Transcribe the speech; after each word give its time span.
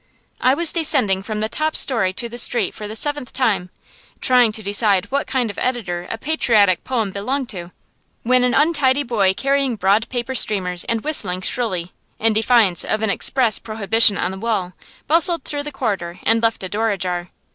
I 0.39 0.55
was 0.55 0.73
descending 0.73 1.21
from 1.21 1.41
the 1.41 1.47
top 1.47 1.75
story 1.75 2.11
to 2.13 2.27
the 2.27 2.39
street 2.39 2.73
for 2.73 2.87
the 2.87 2.95
seventh 2.95 3.31
time, 3.33 3.69
trying 4.19 4.51
to 4.53 4.63
decide 4.63 5.05
what 5.11 5.27
kind 5.27 5.51
of 5.51 5.59
editor 5.59 6.07
a 6.09 6.17
patriotic 6.17 6.83
poem 6.83 7.11
belonged 7.11 7.49
to, 7.49 7.71
when 8.23 8.43
an 8.43 8.55
untidy 8.55 9.03
boy 9.03 9.35
carrying 9.35 9.75
broad 9.75 10.09
paper 10.09 10.33
streamers 10.33 10.83
and 10.85 11.01
whistling 11.03 11.41
shrilly, 11.41 11.91
in 12.17 12.33
defiance 12.33 12.83
of 12.83 13.03
an 13.03 13.11
express 13.11 13.59
prohibition 13.59 14.17
on 14.17 14.31
the 14.31 14.39
wall, 14.39 14.73
bustled 15.05 15.43
through 15.43 15.61
the 15.61 15.71
corridor 15.71 16.19
and 16.23 16.41
left 16.41 16.63
a 16.63 16.69
door 16.69 16.89
ajar. 16.89 17.29